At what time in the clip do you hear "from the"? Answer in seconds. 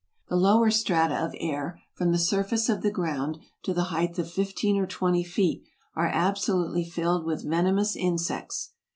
1.93-2.17